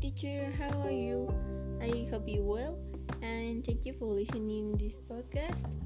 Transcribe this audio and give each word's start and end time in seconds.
Teacher, 0.00 0.48
how 0.56 0.72
are 0.80 0.90
you? 0.90 1.28
I 1.76 2.08
hope 2.08 2.24
you 2.24 2.40
well 2.40 2.80
and 3.20 3.60
thank 3.60 3.84
you 3.84 3.92
for 3.92 4.08
listening 4.08 4.72
this 4.80 4.96
podcast 4.96 5.76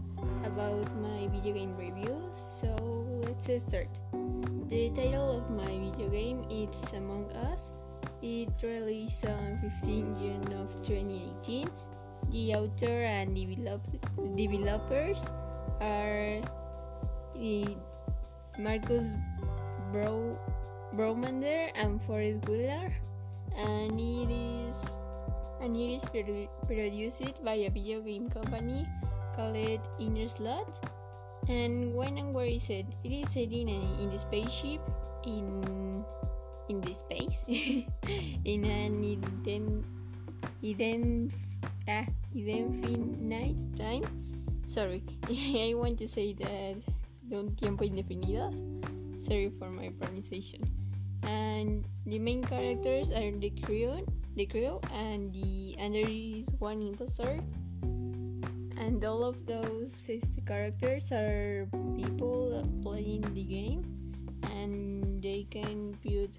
about 0.46 0.87
my 1.02 1.27
video 1.34 1.50
game 1.59 1.74
review. 1.74 2.23
So 2.30 2.70
let's 3.27 3.50
start. 3.66 3.90
The 4.70 4.95
title 4.95 5.42
of 5.42 5.50
my 5.50 5.66
video 5.66 6.06
game 6.14 6.46
is 6.46 6.70
Among 6.95 7.27
Us. 7.50 7.74
It 8.23 8.54
released 8.62 9.27
on 9.27 9.59
15 9.82 10.15
June 10.23 10.46
of 10.62 10.70
2018. 10.87 11.66
The 12.30 12.54
author 12.54 13.02
and 13.02 13.34
develop 13.34 13.82
developers 14.38 15.26
are 15.82 16.38
Marcus 18.62 19.10
Bro 19.90 20.38
Bromander 20.95 21.74
and 21.74 21.98
Forrest 22.06 22.46
Wheeler, 22.46 22.95
and 23.57 23.99
it 23.99 24.31
is 24.31 24.99
and 25.61 25.77
it 25.77 25.97
is 25.97 26.05
produ- 26.05 26.51
produced 26.66 27.45
by 27.45 27.55
a 27.65 27.71
video 27.71 28.01
game 28.01 28.29
company 28.29 28.87
called 29.35 29.80
Innersloth. 29.99 30.80
And 31.49 31.93
when 31.95 32.16
and 32.16 32.33
where 32.33 32.49
is 32.49 32.71
it? 32.71 32.87
It 33.05 33.13
is 33.13 33.30
set 33.33 33.52
in, 33.52 33.69
a, 33.69 33.80
in 34.01 34.09
the 34.11 34.19
spaceship 34.19 34.80
in 35.27 36.05
in 36.69 36.80
the 36.80 36.95
space 36.95 37.45
in 38.45 38.65
an 38.65 39.05
Eden 39.05 39.85
Eden 40.63 41.30
ah 41.89 42.09
night 43.21 43.61
time. 43.77 44.05
Sorry, 44.66 45.05
I 45.29 45.77
want 45.77 45.99
to 46.01 46.09
say 46.09 46.33
that 46.41 46.80
un 47.33 47.52
tiempo 47.57 47.85
indefinido. 47.85 48.52
Sorry 49.21 49.52
for 49.59 49.68
my 49.68 49.93
pronunciation. 49.96 50.84
And 51.27 51.85
the 52.07 52.19
main 52.19 52.45
characters 52.45 53.11
are 53.11 53.33
the 53.33 53.51
crew, 53.65 54.05
the 54.37 54.47
crew, 54.47 54.80
and 54.93 55.33
the 55.33 55.77
and 55.79 55.95
there 55.95 56.09
is 56.09 56.49
one 56.59 56.83
imposter. 56.83 57.41
And 58.77 59.03
all 59.05 59.25
of 59.25 59.47
those 59.47 59.95
the 60.07 60.43
characters 60.45 61.11
are 61.13 61.67
people 61.97 62.69
playing 62.83 63.25
the 63.33 63.45
game, 63.45 63.83
and 64.53 65.22
they 65.22 65.47
can 65.49 65.97
put 66.05 66.31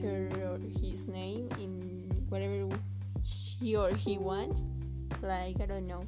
her 0.00 0.28
or 0.48 0.58
his 0.80 1.08
name 1.08 1.48
in 1.60 2.08
whatever 2.28 2.68
she 3.22 3.76
or 3.76 3.92
he 3.92 4.16
wants. 4.18 4.62
Like 5.20 5.60
I 5.60 5.66
don't 5.66 5.86
know, 5.86 6.04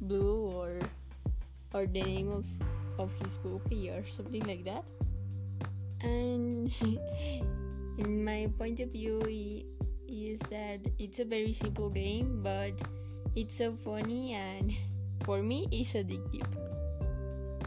blue 0.00 0.50
or 0.50 0.74
or 1.72 1.86
the 1.86 2.02
name 2.02 2.30
of 2.32 2.44
of 2.98 3.12
his 3.24 3.38
puppy 3.38 3.88
or 3.88 4.04
something 4.04 4.44
like 4.44 4.64
that. 4.64 4.84
And 6.02 6.72
in 7.98 8.24
my 8.24 8.50
point 8.58 8.80
of 8.80 8.90
view, 8.90 9.22
is 10.12 10.40
that 10.52 10.80
it's 10.98 11.18
a 11.18 11.24
very 11.24 11.52
simple 11.52 11.88
game, 11.88 12.40
but 12.42 12.76
it's 13.34 13.56
so 13.56 13.72
funny 13.72 14.34
and 14.34 14.72
for 15.24 15.42
me, 15.42 15.66
it's 15.72 15.94
addictive. 15.94 16.46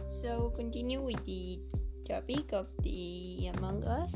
So 0.08 0.54
continue 0.56 1.02
with 1.02 1.24
the 1.26 1.60
topic 2.08 2.54
of 2.54 2.68
the 2.84 3.52
Among 3.58 3.84
Us. 3.84 4.16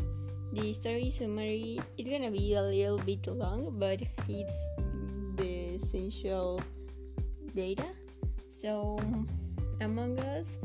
The 0.53 0.73
story 0.73 1.09
summary 1.09 1.79
it's 1.97 2.09
gonna 2.09 2.31
be 2.31 2.53
a 2.53 2.61
little 2.61 2.97
bit 2.97 3.25
long, 3.27 3.77
but 3.77 4.01
it's 4.29 4.69
the 5.35 5.77
essential 5.77 6.61
data. 7.53 7.85
So 8.49 8.97
Among 9.81 10.19
Us 10.19 10.57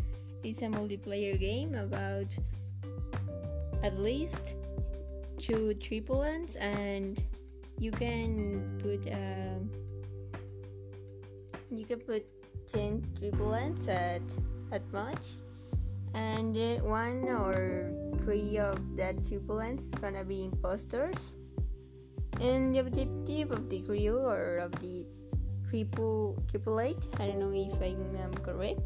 is 0.42 0.60
a 0.62 0.68
multiplayer 0.68 1.38
game 1.40 1.74
about 1.74 2.36
at 3.84 4.00
least 4.00 4.56
two 5.36 5.76
tripulants 5.76 6.56
and 6.56 7.20
you 7.78 7.90
can 7.92 8.64
put 8.80 9.04
um, 9.12 9.68
you 11.70 11.84
can 11.84 12.00
put 12.00 12.24
10 12.66 13.04
tripulants 13.20 13.88
at 13.88 14.24
at 14.72 14.80
much 14.90 15.44
and 16.14 16.56
one 16.82 17.28
or 17.28 17.92
three 18.22 18.56
of 18.56 18.80
that 18.96 19.20
tripulants 19.22 19.90
gonna 20.00 20.24
be 20.24 20.44
imposters. 20.44 21.36
And 22.40 22.74
the 22.74 22.80
objective 22.80 23.50
of 23.50 23.68
the 23.68 23.82
crew 23.82 24.18
or 24.18 24.58
of 24.58 24.72
the 24.80 25.06
triple 25.74 26.38
tripulate 26.50 27.02
i 27.18 27.26
don't 27.26 27.40
know 27.40 27.50
if 27.50 27.74
i'm 27.82 28.34
correct 28.46 28.78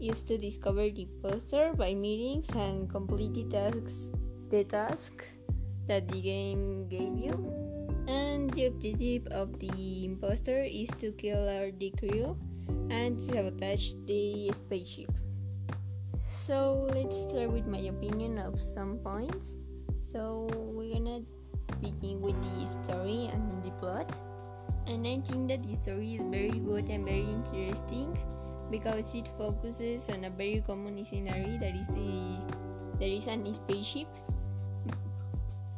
is 0.00 0.22
to 0.22 0.38
discover 0.38 0.88
the 0.88 1.02
imposter 1.02 1.72
by 1.74 1.92
meetings 1.92 2.48
and 2.54 2.88
complete 2.88 3.34
the 3.34 3.44
tasks 3.50 4.12
the 4.50 4.64
task 4.64 5.24
that 5.86 6.08
the 6.08 6.20
game 6.20 6.86
gave 6.90 7.14
you. 7.16 7.32
And 8.10 8.50
the 8.50 8.66
objective 8.66 9.26
of 9.30 9.58
the 9.62 10.04
imposter 10.04 10.58
is 10.66 10.90
to 10.98 11.12
kill 11.14 11.48
our 11.48 11.70
the 11.70 11.94
crew 11.94 12.34
and 12.90 13.14
sabotage 13.14 13.94
the 14.06 14.50
spaceship. 14.50 15.14
So 16.18 16.90
let's 16.90 17.14
start 17.30 17.54
with 17.54 17.66
my 17.66 17.86
opinion 17.86 18.38
of 18.38 18.58
some 18.58 18.98
points. 18.98 19.54
So 20.02 20.50
we're 20.74 20.98
gonna 20.98 21.22
begin 21.78 22.18
with 22.20 22.34
the 22.42 22.66
story 22.82 23.30
and 23.30 23.62
the 23.62 23.70
plot. 23.78 24.10
And 24.90 25.06
i 25.06 25.22
think 25.22 25.46
that 25.46 25.62
the 25.62 25.78
story 25.78 26.18
is 26.18 26.24
very 26.26 26.58
good 26.58 26.90
and 26.90 27.06
very 27.06 27.22
interesting 27.22 28.10
because 28.70 29.14
it 29.14 29.30
focuses 29.38 30.08
on 30.10 30.24
a 30.24 30.30
very 30.30 30.64
common 30.66 30.98
scenario 31.04 31.58
that 31.58 31.74
is 31.76 31.86
the 31.94 32.38
there 32.98 33.10
is 33.10 33.26
an 33.26 33.46
spaceship 33.54 34.08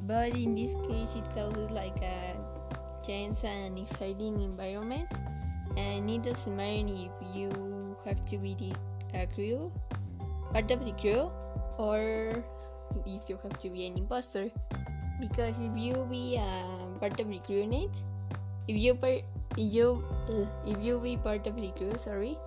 but 0.07 0.35
in 0.37 0.55
this 0.55 0.75
case 0.89 1.15
it 1.17 1.27
causes 1.35 1.71
like 1.71 1.97
a 2.03 2.37
tense 3.03 3.45
and 3.45 3.79
exciting 3.79 4.41
environment. 4.41 5.09
And 5.77 6.11
it 6.11 6.23
doesn't 6.23 6.55
matter 6.55 6.93
if 6.93 7.13
you 7.35 7.97
have 8.05 8.25
to 8.27 8.37
be 8.39 8.55
the 8.55 9.27
crew 9.35 9.73
part 10.53 10.71
of 10.71 10.85
the 10.85 10.93
crew 10.93 11.31
or 11.79 12.45
if 13.07 13.23
you 13.29 13.39
have 13.43 13.59
to 13.61 13.71
be 13.71 13.87
an 13.87 13.97
imposter. 13.97 14.51
Because 15.21 15.61
if 15.61 15.73
you 15.77 16.07
be 16.11 16.37
a 16.37 16.67
part 17.01 17.19
of 17.21 17.29
the 17.29 17.39
crew 17.41 17.65
crewmate 17.65 18.03
if 18.69 18.77
you 18.77 18.95
par- 18.95 19.27
if 19.57 19.73
you 19.75 20.05
uh, 20.29 20.47
if 20.67 20.85
you 20.85 20.99
be 20.99 21.17
part 21.17 21.47
of 21.47 21.57
the 21.57 21.71
crew 21.79 21.93
sorry 21.97 22.39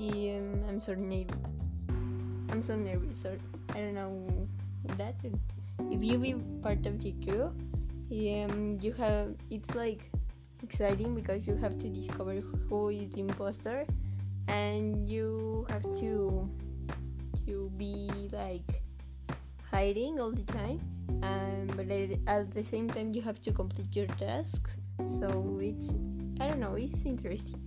um, 0.00 0.64
I'm 0.66 0.80
so 0.80 0.94
nervous. 0.94 1.36
I'm 2.48 2.62
so 2.62 2.76
nervous 2.76 3.20
sorry. 3.20 3.40
I 3.70 3.80
don't 3.80 3.94
know 3.94 4.48
that 4.96 5.14
if 5.90 6.02
you 6.02 6.18
be 6.18 6.34
part 6.62 6.84
of 6.86 7.00
the 7.00 7.12
crew 7.24 7.52
um, 8.12 8.78
you 8.80 8.92
have 8.92 9.34
it's 9.50 9.74
like 9.74 10.10
exciting 10.62 11.14
because 11.14 11.46
you 11.46 11.54
have 11.56 11.78
to 11.78 11.88
discover 11.88 12.34
who 12.68 12.88
is 12.88 13.10
the 13.10 13.20
imposter 13.20 13.86
and 14.48 15.08
you 15.08 15.66
have 15.70 15.82
to 15.98 16.48
to 17.46 17.70
be 17.76 18.10
like 18.32 18.82
hiding 19.70 20.20
all 20.20 20.30
the 20.30 20.42
time 20.42 20.80
um, 21.22 21.66
but 21.76 21.90
at 22.26 22.50
the 22.50 22.64
same 22.64 22.88
time 22.88 23.14
you 23.14 23.22
have 23.22 23.40
to 23.42 23.52
complete 23.52 23.94
your 23.94 24.06
tasks. 24.06 24.78
So 25.06 25.58
it's 25.60 25.92
i 26.40 26.48
don't 26.48 26.60
know 26.60 26.74
it's 26.74 27.04
interesting. 27.04 27.60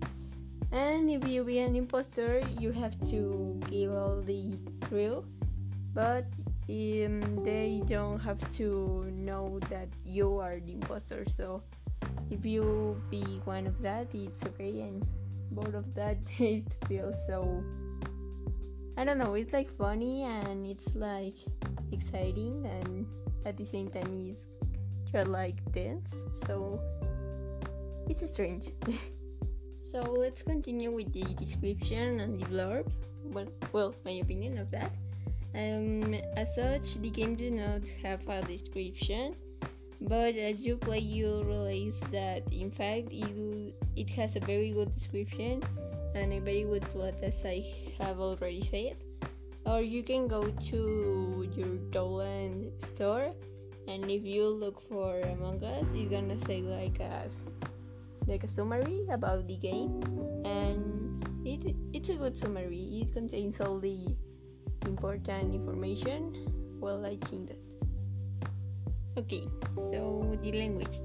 And 0.71 1.09
if 1.09 1.27
you 1.27 1.43
be 1.43 1.59
an 1.59 1.75
imposter 1.75 2.41
you 2.59 2.71
have 2.71 2.97
to 3.11 3.59
kill 3.69 3.97
all 3.97 4.21
the 4.21 4.57
crew 4.81 5.25
but 5.93 6.25
um, 6.69 7.43
they 7.43 7.81
don't 7.87 8.19
have 8.19 8.39
to 8.55 9.05
know 9.11 9.59
that 9.69 9.87
you 10.05 10.39
are 10.39 10.59
the 10.59 10.73
imposter 10.73 11.23
so 11.27 11.61
if 12.31 12.45
you 12.45 12.99
be 13.09 13.23
one 13.45 13.67
of 13.67 13.81
that 13.81 14.13
it's 14.13 14.45
okay 14.45 14.81
and 14.81 15.05
both 15.51 15.73
of 15.73 15.93
that 15.93 16.17
it 16.39 16.77
feels 16.87 17.25
so 17.27 17.63
i 18.97 19.03
don't 19.03 19.17
know 19.17 19.35
it's 19.35 19.53
like 19.53 19.69
funny 19.69 20.23
and 20.23 20.65
it's 20.65 20.95
like 20.95 21.35
exciting 21.91 22.65
and 22.65 23.05
at 23.45 23.55
the 23.57 23.65
same 23.65 23.87
time 23.87 24.17
it's 24.29 24.47
just 25.11 25.27
like 25.27 25.55
tense 25.73 26.15
so 26.33 26.79
it's 28.09 28.27
strange. 28.29 28.67
So 29.83 30.01
let's 30.01 30.41
continue 30.41 30.91
with 30.91 31.11
the 31.11 31.25
description 31.35 32.21
and 32.21 32.39
the 32.39 32.45
blurb. 32.47 32.89
Well 33.25 33.51
well 33.73 33.93
my 34.05 34.11
opinion 34.23 34.57
of 34.57 34.71
that 34.71 34.89
um, 35.55 36.15
as 36.35 36.55
such, 36.55 36.95
the 36.95 37.09
game 37.09 37.35
does 37.35 37.51
not 37.51 37.87
have 38.01 38.27
a 38.27 38.41
description, 38.41 39.35
but 40.01 40.35
as 40.35 40.65
you 40.65 40.77
play, 40.77 40.99
you 40.99 41.43
realize 41.43 41.99
that 42.11 42.43
in 42.51 42.71
fact 42.71 43.09
it, 43.11 43.75
it 43.95 44.09
has 44.11 44.35
a 44.35 44.39
very 44.39 44.71
good 44.71 44.91
description 44.91 45.63
and 46.15 46.33
a 46.33 46.39
very 46.39 46.63
good 46.63 46.81
plot, 46.89 47.21
as 47.21 47.43
I 47.45 47.65
have 47.99 48.19
already 48.19 48.61
said. 48.61 48.97
Or 49.65 49.81
you 49.81 50.03
can 50.03 50.27
go 50.27 50.49
to 50.49 51.49
your 51.55 51.77
Dolan 51.91 52.71
store, 52.79 53.31
and 53.87 54.09
if 54.09 54.25
you 54.25 54.49
look 54.49 54.81
for 54.89 55.21
Among 55.21 55.63
Us, 55.63 55.93
it's 55.93 56.09
gonna 56.11 56.39
say 56.39 56.61
like 56.61 56.99
a 56.99 57.29
like 58.27 58.43
a 58.43 58.47
summary 58.47 59.05
about 59.09 59.47
the 59.47 59.55
game, 59.55 60.01
and 60.43 61.23
it 61.45 61.75
it's 61.93 62.09
a 62.09 62.15
good 62.15 62.35
summary. 62.35 63.05
It 63.05 63.13
contains 63.13 63.61
all 63.61 63.79
the 63.79 64.03
important 64.87 65.53
information 65.53 66.47
well 66.79 67.05
i 67.05 67.15
think 67.25 67.49
that. 67.49 67.59
Okay 69.17 69.43
so 69.75 70.37
the 70.41 70.51
language. 70.51 70.99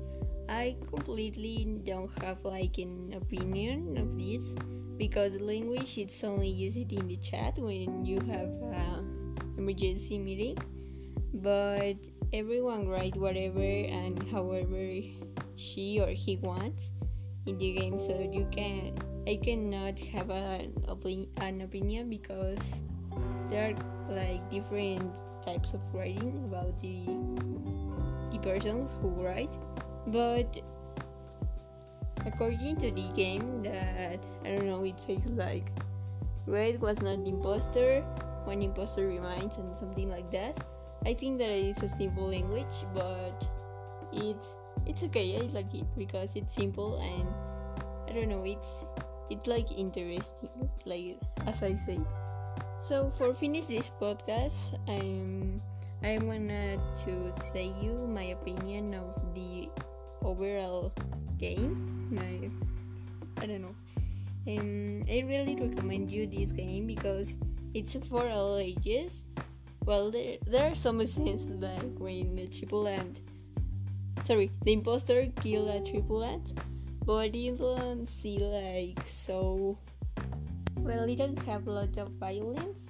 I 0.49 0.77
completely 0.89 1.79
don't 1.85 2.11
have 2.23 2.45
like 2.45 2.79
an 2.79 3.13
opinion 3.13 3.99
of 3.99 4.19
this 4.19 4.55
because 4.97 5.39
language 5.41 5.99
it's 5.99 6.25
only 6.25 6.49
used 6.49 6.91
in 6.91 7.07
the 7.07 7.17
chat 7.17 7.59
when 7.59 8.05
you 8.05 8.19
have 8.33 8.57
an 8.73 9.37
emergency 9.59 10.19
meeting. 10.19 10.57
But 11.35 11.97
everyone 12.33 12.89
write 12.89 13.17
whatever 13.17 13.61
and 13.61 14.23
however 14.31 15.01
she 15.57 16.01
or 16.01 16.09
he 16.09 16.37
wants 16.37 16.93
in 17.45 17.59
the 17.59 17.73
game 17.73 17.99
so 17.99 18.19
you 18.19 18.49
can 18.51 18.97
I 19.27 19.37
cannot 19.37 19.99
have 20.17 20.31
an, 20.31 20.73
an 21.37 21.61
opinion 21.61 22.09
because 22.09 22.81
there 23.51 23.71
are 23.71 24.15
like 24.15 24.49
different 24.51 25.21
types 25.45 25.75
of 25.75 25.81
writing 25.93 26.43
about 26.49 26.79
the 26.81 27.05
the 28.31 28.39
persons 28.39 28.91
who 29.01 29.09
write 29.25 29.53
but 30.09 30.61
according 32.27 32.77
to 32.77 32.91
the 32.91 33.09
game 33.15 33.63
that 33.63 34.21
I 34.45 34.49
don't 34.57 34.67
know 34.67 34.85
it 34.85 35.01
says 35.01 35.25
like 35.31 35.71
red 36.47 36.81
was 36.81 37.01
not 37.01 37.25
the 37.25 37.31
imposter 37.31 38.05
one 38.49 38.63
imposter 38.63 39.07
remains 39.07 39.59
and 39.59 39.77
something 39.77 40.09
like 40.09 40.31
that. 40.31 40.57
I 41.05 41.13
think 41.13 41.39
that 41.39 41.51
it's 41.51 41.83
a 41.83 41.89
simple 41.89 42.33
language 42.33 42.89
but 42.95 43.47
it's 44.11 44.57
it's 44.87 45.03
okay. 45.05 45.37
I 45.37 45.53
like 45.53 45.73
it 45.75 45.85
because 45.99 46.35
it's 46.35 46.55
simple 46.55 46.97
and 46.97 47.29
I 48.09 48.17
don't 48.17 48.29
know 48.33 48.43
it's 48.45 48.85
it's 49.29 49.47
like 49.47 49.71
interesting 49.77 50.49
like 50.87 51.21
as 51.47 51.63
I 51.63 51.75
said 51.75 52.01
so 52.81 53.11
for 53.17 53.35
finish 53.35 53.67
this 53.67 53.91
podcast 54.01 54.79
I'm 54.89 55.61
I'm 56.03 56.31
gonna 56.31 56.79
to 57.05 57.33
say 57.51 57.73
you 57.83 58.07
my 58.07 58.31
opinion 58.39 58.95
of 58.95 59.35
the 59.35 59.69
overall 60.23 60.93
game. 61.39 62.17
I, 62.19 62.51
I 63.43 63.47
don't 63.47 63.63
know. 63.63 63.75
Um, 64.47 65.03
I 65.11 65.25
really 65.27 65.57
recommend 65.57 66.11
you 66.11 66.27
this 66.27 66.53
game 66.53 66.87
because 66.87 67.37
it's 67.75 67.97
for 68.09 68.29
all 68.29 68.59
ages. 68.59 69.29
Well, 69.85 70.11
there, 70.11 70.37
there 70.47 70.71
are 70.71 70.75
some 70.75 71.05
scenes 71.05 71.51
like 71.51 71.99
when 71.99 72.37
the 72.37 72.47
tripulant, 72.47 73.21
sorry, 74.23 74.51
the 74.65 74.73
imposter 74.73 75.27
kill 75.41 75.69
a 75.69 75.81
tripulant, 75.81 76.57
but 77.05 77.35
you 77.35 77.57
don't 77.57 78.07
see 78.07 78.39
like 78.39 79.01
so. 79.07 79.79
Well, 80.89 81.07
it 81.07 81.17
don't 81.17 81.39
have 81.43 81.67
a 81.67 81.71
lot 81.71 81.99
of 81.99 82.13
violence, 82.13 82.89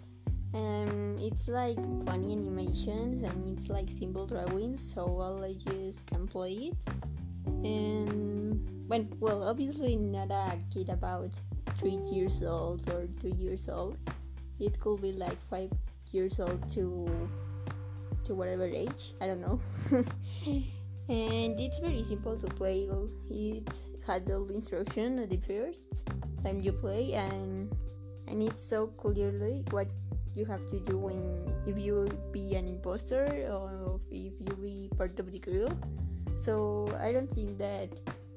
and 0.54 1.18
it's 1.20 1.48
like 1.48 1.82
funny 2.06 2.32
animations 2.32 3.22
and 3.22 3.58
it's 3.58 3.68
like 3.68 3.90
simple 3.90 4.24
drawings, 4.24 4.78
so 4.78 5.02
all 5.02 5.44
ages 5.44 6.04
can 6.06 6.28
play 6.28 6.70
it. 6.70 6.78
And 7.66 8.86
when 8.86 9.10
well 9.18 9.42
obviously 9.42 9.96
not 9.96 10.30
a 10.30 10.60
kid 10.72 10.90
about 10.90 11.34
three 11.74 11.98
years 12.12 12.40
old 12.44 12.88
or 12.88 13.08
two 13.20 13.34
years 13.34 13.68
old. 13.68 13.98
It 14.60 14.78
could 14.78 15.02
be 15.02 15.10
like 15.10 15.40
five 15.50 15.72
years 16.12 16.38
old 16.38 16.68
to 16.74 17.10
to 18.22 18.34
whatever 18.34 18.66
age 18.66 19.14
i 19.20 19.26
don't 19.26 19.40
know. 19.40 19.58
And 21.08 21.58
it's 21.58 21.78
very 21.78 22.02
simple 22.02 22.36
to 22.36 22.46
play. 22.46 22.86
It 23.30 23.80
had 24.06 24.30
all 24.30 24.44
the 24.44 24.54
instruction 24.54 25.18
at 25.18 25.30
the 25.30 25.38
first 25.38 26.04
time 26.44 26.60
you 26.60 26.70
play 26.70 27.14
and 27.14 27.74
and 28.30 28.42
it's 28.42 28.62
so 28.62 28.86
clearly 28.86 29.64
what 29.70 29.88
you 30.34 30.44
have 30.44 30.64
to 30.66 30.78
do 30.80 30.96
when 30.96 31.20
if 31.66 31.78
you 31.78 32.08
be 32.30 32.54
an 32.54 32.68
imposter 32.68 33.24
or 33.50 34.00
if 34.10 34.32
you 34.38 34.54
be 34.62 34.90
part 34.96 35.18
of 35.18 35.32
the 35.32 35.38
crew 35.38 35.68
so 36.38 36.86
I 37.00 37.10
don't 37.10 37.28
think 37.28 37.58
that 37.58 37.90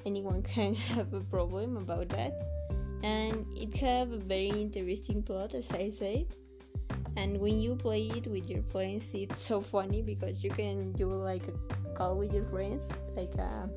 anyone 0.06 0.42
can 0.56 0.74
have 0.74 1.14
a 1.14 1.22
problem 1.22 1.78
about 1.78 2.10
that. 2.10 2.34
And 3.04 3.46
it 3.56 3.76
have 3.78 4.12
a 4.12 4.18
very 4.18 4.50
interesting 4.50 5.24
plot, 5.24 5.54
as 5.54 5.72
I 5.72 5.90
said. 5.90 6.26
And 7.18 7.40
when 7.40 7.60
you 7.60 7.76
play 7.76 8.08
it 8.08 8.28
with 8.28 8.50
your 8.50 8.64
friends, 8.64 9.14
it's 9.14 9.42
so 9.42 9.60
funny 9.60 10.02
because 10.02 10.44
you 10.44 10.50
can 10.50 10.92
do 10.94 11.14
like 11.14 11.44
a 11.48 11.94
call 11.94 12.18
with 12.18 12.34
your 12.34 12.46
friends, 12.46 12.94
like 13.16 13.36
a 13.36 13.70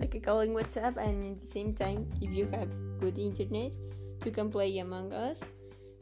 like 0.00 0.14
a 0.14 0.20
call 0.20 0.40
in 0.40 0.50
WhatsApp, 0.50 0.96
and 0.96 1.36
at 1.36 1.40
the 1.40 1.46
same 1.46 1.72
time, 1.74 2.08
if 2.20 2.32
you 2.32 2.48
have 2.50 2.68
good 2.98 3.18
internet, 3.18 3.76
you 4.24 4.32
can 4.32 4.50
play 4.50 4.78
Among 4.78 5.12
Us. 5.12 5.44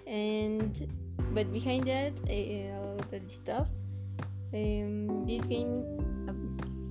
And 0.06 0.74
but 1.32 1.52
behind 1.52 1.84
that, 1.84 2.12
uh, 2.28 2.76
all 2.76 3.00
the 3.10 3.20
stuff, 3.28 3.68
um, 4.54 5.26
this 5.26 5.46
game 5.46 5.84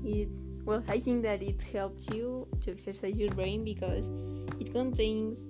it 0.05 0.29
well 0.65 0.83
i 0.87 0.99
think 0.99 1.23
that 1.23 1.41
it 1.41 1.61
helps 1.61 2.07
you 2.09 2.47
to 2.61 2.71
exercise 2.71 3.17
your 3.17 3.31
brain 3.31 3.63
because 3.63 4.09
it 4.59 4.71
contains 4.71 5.47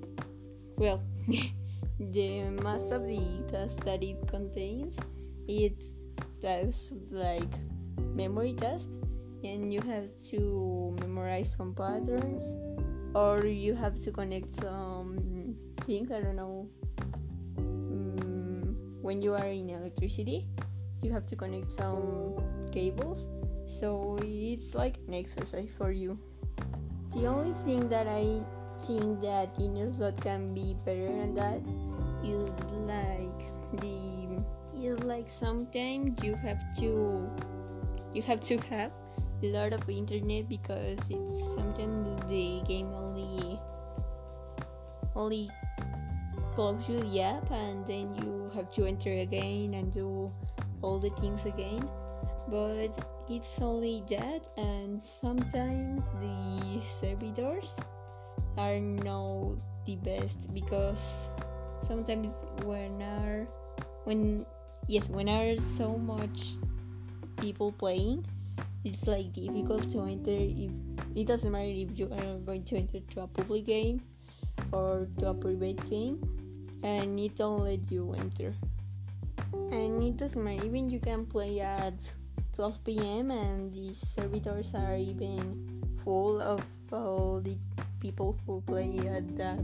well 0.77 1.01
the 1.99 2.43
most 2.63 2.91
of 2.91 3.03
the 3.03 3.21
tasks 3.47 3.83
that 3.85 4.03
it 4.03 4.17
contains 4.27 4.97
it 5.47 5.83
does 6.41 6.93
like 7.11 7.53
memory 7.97 8.53
task 8.53 8.89
and 9.43 9.73
you 9.73 9.81
have 9.81 10.07
to 10.29 10.95
memorize 11.01 11.55
some 11.57 11.73
patterns 11.73 12.57
or 13.15 13.45
you 13.45 13.73
have 13.73 13.99
to 13.99 14.11
connect 14.11 14.51
some 14.51 15.17
things 15.85 16.11
i 16.11 16.19
don't 16.19 16.35
know 16.35 16.67
um, 17.57 18.75
when 19.01 19.21
you 19.21 19.33
are 19.33 19.47
in 19.47 19.69
electricity 19.69 20.47
you 21.01 21.11
have 21.11 21.25
to 21.25 21.35
connect 21.35 21.71
some 21.71 22.35
cables 22.71 23.27
so 23.69 24.17
it's 24.23 24.73
like 24.73 24.97
an 25.07 25.13
exercise 25.13 25.71
for 25.77 25.91
you. 25.91 26.17
The 27.13 27.27
only 27.27 27.53
thing 27.53 27.87
that 27.89 28.07
i 28.07 28.41
think 28.85 29.21
that 29.21 29.53
Innersloth 29.59 30.19
can 30.21 30.53
be 30.53 30.75
better 30.85 31.05
than 31.05 31.33
that 31.35 31.61
is 32.23 32.53
like 32.87 33.41
the 33.81 34.41
is 34.79 35.03
like 35.03 35.27
sometimes 35.27 36.23
you 36.23 36.35
have 36.35 36.63
to 36.77 37.29
you 38.13 38.21
have 38.21 38.39
to 38.41 38.57
have 38.69 38.91
a 39.43 39.51
lot 39.51 39.73
of 39.73 39.89
internet 39.89 40.47
because 40.47 41.09
it's 41.09 41.53
sometimes 41.53 42.07
the 42.29 42.61
game 42.65 42.87
only 42.93 43.59
only 45.15 45.49
close 46.59 46.89
you 46.89 46.99
app 47.23 47.49
and 47.51 47.87
then 47.87 48.13
you 48.19 48.51
have 48.53 48.69
to 48.69 48.83
enter 48.83 49.23
again 49.23 49.75
and 49.75 49.93
do 49.93 50.29
all 50.81 50.99
the 50.99 51.09
things 51.11 51.45
again. 51.45 51.79
But 52.49 52.99
it's 53.29 53.61
only 53.61 54.03
that 54.09 54.43
and 54.57 54.99
sometimes 54.99 56.03
the 56.19 56.81
servitors 56.83 57.77
are 58.57 58.77
not 58.77 59.55
the 59.85 59.95
best 60.03 60.53
because 60.53 61.29
sometimes 61.81 62.35
when 62.65 63.01
are 63.03 63.47
when 64.03 64.45
yes 64.87 65.07
when 65.07 65.29
are 65.29 65.55
so 65.55 65.95
much 65.95 66.59
people 67.39 67.71
playing 67.71 68.25
it's 68.83 69.07
like 69.07 69.31
difficult 69.31 69.87
to 69.91 70.01
enter 70.01 70.35
if 70.35 70.71
it 71.15 71.25
doesn't 71.25 71.53
matter 71.53 71.71
if 71.71 71.97
you 71.97 72.11
are 72.11 72.35
going 72.43 72.63
to 72.63 72.75
enter 72.75 72.99
to 73.11 73.21
a 73.21 73.27
public 73.27 73.65
game 73.65 74.01
or 74.73 75.07
to 75.19 75.29
a 75.29 75.33
private 75.33 75.79
game 75.89 76.19
and 76.83 77.19
it 77.19 77.35
don't 77.35 77.63
let 77.63 77.91
you 77.91 78.13
enter. 78.13 78.53
And 79.71 80.01
it 80.03 80.17
doesn't 80.17 80.43
matter 80.43 80.65
even 80.65 80.89
you 80.89 80.99
can 80.99 81.25
play 81.25 81.59
at 81.59 82.11
12 82.53 82.83
p.m. 82.83 83.31
and 83.31 83.71
the 83.73 83.93
servitors 83.93 84.73
are 84.75 84.95
even 84.95 85.81
full 86.03 86.41
of 86.41 86.61
all 86.91 87.41
the 87.41 87.55
people 87.99 88.37
who 88.45 88.61
play 88.61 88.97
at 89.07 89.35
that 89.37 89.63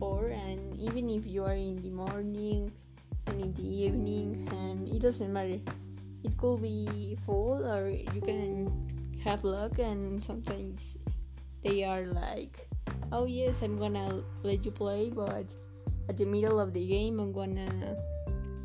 hour 0.00 0.28
and 0.28 0.78
even 0.80 1.10
if 1.10 1.26
you 1.26 1.44
are 1.44 1.54
in 1.54 1.76
the 1.82 1.90
morning 1.90 2.70
and 3.26 3.40
in 3.40 3.52
the 3.54 3.66
evening 3.66 4.36
and 4.52 4.88
it 4.88 5.00
doesn't 5.00 5.32
matter. 5.32 5.60
It 6.24 6.36
could 6.36 6.62
be 6.62 7.16
full 7.24 7.64
or 7.66 7.88
you 7.88 8.20
can 8.20 8.70
have 9.22 9.44
luck 9.44 9.78
and 9.78 10.22
sometimes 10.22 10.96
they 11.62 11.84
are 11.84 12.06
like 12.06 12.68
oh 13.10 13.26
yes 13.26 13.62
i'm 13.62 13.76
gonna 13.78 14.22
let 14.42 14.64
you 14.64 14.70
play 14.70 15.10
but 15.10 15.46
at 16.08 16.16
the 16.16 16.24
middle 16.24 16.60
of 16.60 16.72
the 16.72 16.86
game 16.86 17.20
i'm 17.20 17.32
gonna 17.32 17.96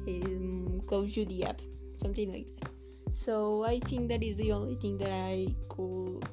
um, 0.07 0.81
close 0.87 1.15
you 1.15 1.25
the 1.25 1.45
app 1.45 1.61
something 1.95 2.31
like 2.31 2.47
that 2.59 2.73
so 3.13 3.63
I 3.63 3.77
think 3.77 4.09
that 4.09 4.23
is 4.23 4.37
the 4.37 4.51
only 4.51 4.73
thing 4.73 4.97
that 4.97 5.13
I 5.13 5.53
could 5.69 6.25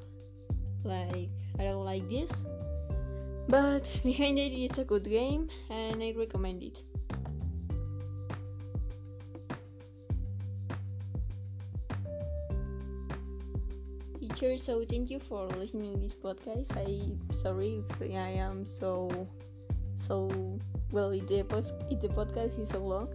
like. 0.83 1.29
I 1.59 1.63
don't 1.63 1.85
like 1.85 2.09
this, 2.09 2.43
but 3.47 3.85
behind 4.03 4.39
it, 4.39 4.49
it's 4.49 4.79
a 4.79 4.83
good 4.83 5.05
game 5.05 5.47
and 5.69 6.01
I 6.01 6.11
recommend 6.17 6.63
it. 6.63 6.81
Teacher, 14.19 14.57
so 14.57 14.83
thank 14.83 15.11
you 15.11 15.19
for 15.19 15.45
listening 15.61 16.01
this 16.01 16.15
podcast. 16.17 16.73
I 16.73 17.13
sorry 17.31 17.85
if 17.85 18.01
I 18.01 18.41
am 18.41 18.65
so 18.65 19.05
so 20.01 20.29
well. 20.91 21.11
If 21.11 21.27
the, 21.27 21.45
if 21.89 22.01
the 22.01 22.09
podcast 22.09 22.59
is 22.59 22.69
so 22.69 22.79
long, 22.79 23.13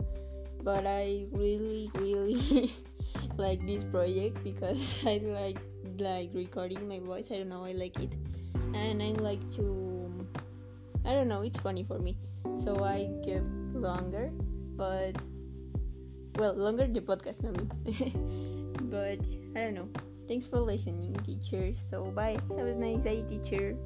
but 0.62 0.87
I 0.87 1.26
really 1.33 1.90
really 1.99 2.73
like 3.37 3.66
this 3.66 3.85
project 3.85 4.43
because 4.45 5.02
I 5.07 5.19
like 5.23 5.59
like 5.99 6.31
recording 6.33 6.88
my 6.88 7.00
voice. 7.00 7.31
I 7.31 7.38
don't 7.38 7.49
know, 7.49 7.64
I 7.64 7.73
like 7.73 7.99
it. 7.99 8.12
And 8.75 9.02
I 9.02 9.12
like 9.19 9.43
to 9.57 10.26
I 11.05 11.12
don't 11.12 11.28
know, 11.28 11.43
it's 11.43 11.61
funny 11.61 11.85
for 11.85 11.99
me. 11.99 12.16
So 12.55 12.85
I 12.85 13.11
get 13.23 13.45
longer, 13.75 14.31
but 14.76 15.16
well, 16.37 16.55
longer 16.55 16.87
the 16.87 17.00
podcast, 17.00 17.43
not 17.43 17.57
me. 17.57 17.66
but 18.90 19.21
I 19.55 19.64
don't 19.64 19.75
know. 19.75 19.88
Thanks 20.28 20.47
for 20.47 20.59
listening, 20.59 21.14
teacher. 21.25 21.73
So 21.73 22.11
bye. 22.11 22.37
Have 22.59 22.66
a 22.66 22.75
nice 22.75 23.05
day, 23.05 23.23
teacher. 23.23 23.76